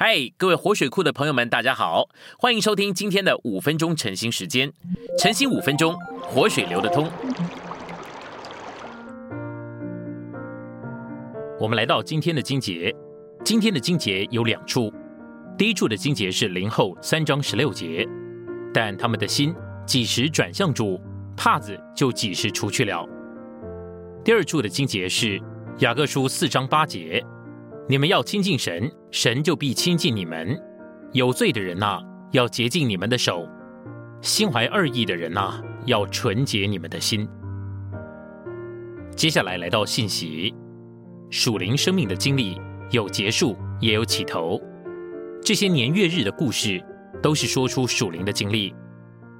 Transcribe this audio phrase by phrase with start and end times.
[0.00, 2.08] 嗨，各位活水库的朋友们，大家好，
[2.38, 4.72] 欢迎收听今天的五分钟晨兴时间。
[5.18, 7.10] 晨兴五分钟，活水流得通。
[11.58, 12.94] 我们来到今天的经节，
[13.44, 14.94] 今天的经节有两处。
[15.58, 18.06] 第一处的经节是零后三章十六节，
[18.72, 19.52] 但他们的心
[19.84, 21.00] 几时转向主，
[21.36, 23.04] 帕子就几时除去了。
[24.24, 25.42] 第二处的经节是
[25.80, 27.20] 雅各书四章八节。
[27.90, 30.54] 你们要亲近神，神就必亲近你们。
[31.12, 33.48] 有罪的人呐，要洁净你们的手；
[34.20, 37.26] 心怀二意的人呐，要纯洁你们的心。
[39.16, 40.54] 接下来来到信息，
[41.30, 44.60] 属灵生命的经历有结束，也有起头。
[45.42, 46.84] 这些年月日的故事，
[47.22, 48.74] 都是说出属灵的经历。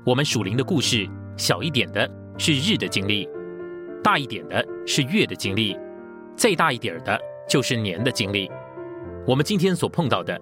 [0.06, 1.06] 我们属灵的故事，
[1.36, 3.28] 小一点的是日的经历，
[4.02, 5.76] 大一点的是月的经历，
[6.34, 7.20] 再大一点的。
[7.48, 8.50] 就是年的经历，
[9.26, 10.38] 我们今天所碰到的，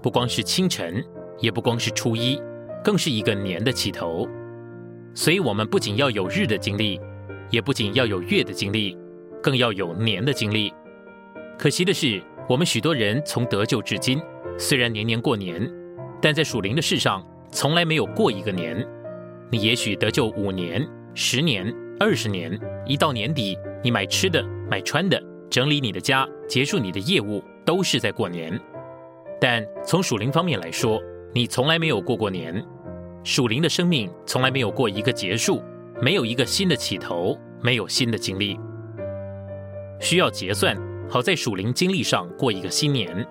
[0.00, 1.04] 不光是清晨，
[1.40, 2.40] 也不光是初一，
[2.82, 4.28] 更是一个年的起头。
[5.14, 7.00] 所以，我们不仅要有日的经历，
[7.50, 8.96] 也不仅要有月的经历，
[9.42, 10.72] 更要有年的经历。
[11.58, 14.22] 可惜的是，我们许多人从得救至今，
[14.56, 15.68] 虽然年年过年，
[16.22, 18.86] 但在属灵的事上，从来没有过一个年。
[19.50, 25.20] 你也许得救五年、十年、二十年，一到年底，你买吃的、买穿的。
[25.50, 28.58] 整理你的家，结束你的业务，都是在过年。
[29.40, 31.00] 但从属灵方面来说，
[31.32, 32.64] 你从来没有过过年。
[33.22, 35.62] 属灵的生命从来没有过一个结束，
[36.00, 38.58] 没有一个新的起头，没有新的经历。
[40.00, 40.76] 需要结算，
[41.08, 43.26] 好在属灵经历上过一个新年。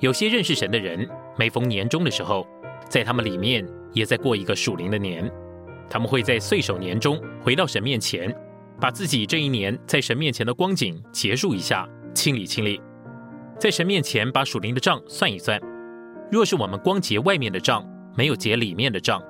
[0.00, 2.46] 有些认识神的人，每逢年终的时候，
[2.88, 5.30] 在他们里面也在过一个属灵的年。
[5.88, 8.34] 他们会在岁首年中回到神面前。
[8.80, 12.80] 把自己这一年在神面前的光景结束一下，清理清理，
[13.58, 15.60] 在神面前把属灵的账算一算。
[16.30, 19.22] 若是我们光结外面的账，没有结里面的账，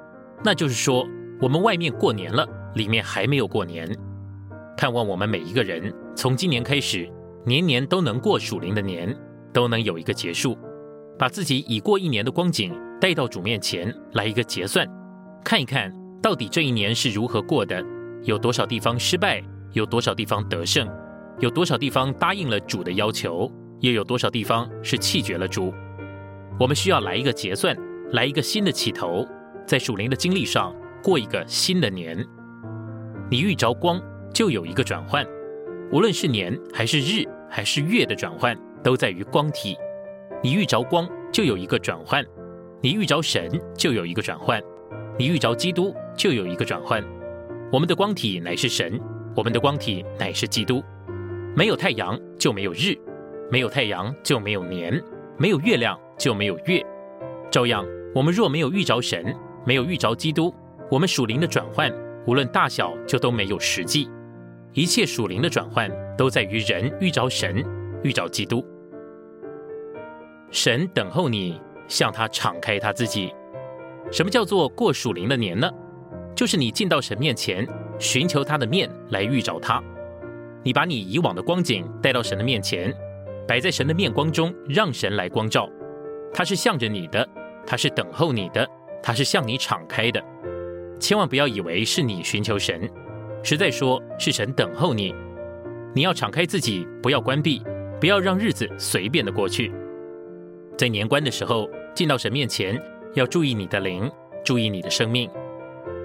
[0.44, 1.06] 那就是说
[1.40, 3.90] 我们外面过年了，里面还没有过年。
[4.76, 7.08] 盼望我们每一个人从今年开始，
[7.44, 9.14] 年年都能过属灵的年，
[9.52, 10.56] 都能有一个结束，
[11.18, 14.88] 把自己已过一年的光景带到主面前来一个结算，
[15.44, 15.92] 看一看
[16.22, 17.84] 到底这一年是如何过的。
[18.24, 20.88] 有多少地方失败，有多少地方得胜，
[21.40, 23.50] 有多少地方答应了主的要求，
[23.80, 25.72] 又有多少地方是弃绝了主？
[26.60, 27.76] 我们需要来一个结算，
[28.12, 29.26] 来一个新的起头，
[29.66, 30.72] 在属灵的经历上
[31.02, 32.16] 过一个新的年。
[33.28, 34.00] 你遇着光，
[34.32, 35.26] 就有一个转换，
[35.90, 39.76] 无论是年还是日还是月的转换，都在于光体。
[40.44, 42.22] 你遇着光，就有一个转换；
[42.80, 44.60] 你遇着神，就有一个转换；
[45.18, 47.02] 你遇着基督，就有一个转换。
[47.72, 49.00] 我们的光体乃是神，
[49.34, 50.84] 我们的光体乃是基督。
[51.56, 52.94] 没有太阳就没有日，
[53.50, 55.02] 没有太阳就没有年，
[55.38, 56.84] 没有月亮就没有月。
[57.50, 57.82] 照样，
[58.14, 59.34] 我们若没有遇着神，
[59.64, 60.54] 没有遇着基督，
[60.90, 61.90] 我们属灵的转换，
[62.26, 64.06] 无论大小，就都没有实际。
[64.74, 67.64] 一切属灵的转换，都在于人遇着神，
[68.02, 68.62] 遇着基督。
[70.50, 71.58] 神等候你，
[71.88, 73.32] 向他敞开他自己。
[74.10, 75.70] 什么叫做过属灵的年呢？
[76.34, 77.66] 就是你进到神面前，
[77.98, 79.82] 寻求他的面来遇着他。
[80.64, 82.94] 你把你以往的光景带到神的面前，
[83.46, 85.68] 摆在神的面光中，让神来光照。
[86.32, 87.28] 他是向着你的，
[87.66, 88.66] 他是等候你的，
[89.02, 90.22] 他是向你敞开的。
[90.98, 92.88] 千万不要以为是你寻求神，
[93.42, 95.14] 实在说是神等候你。
[95.94, 97.62] 你要敞开自己，不要关闭，
[98.00, 99.72] 不要让日子随便的过去。
[100.78, 102.80] 在年关的时候进到神面前，
[103.14, 104.10] 要注意你的灵，
[104.44, 105.28] 注意你的生命。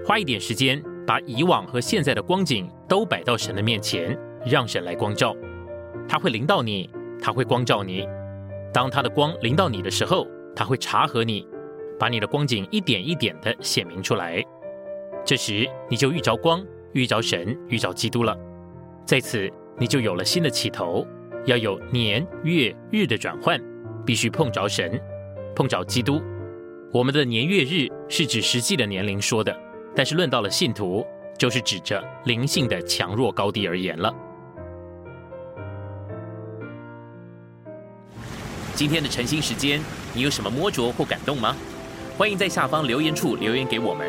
[0.08, 5.36] 花一点时间，把以往和现在的光景都摆到神的面前，让神来光照。
[6.08, 6.90] 他会临到你，
[7.22, 8.08] 他会光照你。
[8.74, 10.26] 当他的光临到你的时候，
[10.56, 11.46] 他会查核你，
[12.00, 14.42] 把你的光景一点一点的显明出来。
[15.26, 18.34] 这时你就遇着光，遇着神，遇着基督了。
[19.06, 21.06] 在此，你就有了新的起头。
[21.48, 23.62] 要有年、月、日的转换，
[24.06, 24.98] 必须碰着神，
[25.54, 26.22] 碰着基督。
[26.94, 29.67] 我们的年月日是指实际的年龄说的。
[29.98, 31.04] 但是论到了信徒，
[31.40, 34.14] 就是指着灵性的强弱高低而言了。
[38.76, 39.82] 今天的晨兴时间，
[40.14, 41.56] 你有什么摸着或感动吗？
[42.16, 44.08] 欢迎在下方留言处留言给我们。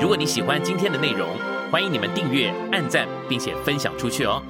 [0.00, 1.28] 如果你喜欢今天的内容，
[1.70, 4.42] 欢迎你们订阅、按赞，并且分享出去哦。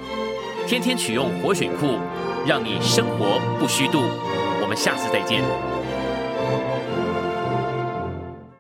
[0.67, 1.99] 天天取用活水库，
[2.47, 4.05] 让你生活不虚度。
[4.63, 5.43] 我们下次再见。